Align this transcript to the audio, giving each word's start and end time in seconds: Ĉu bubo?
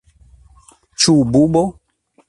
Ĉu 1.03 1.15
bubo? 1.37 1.65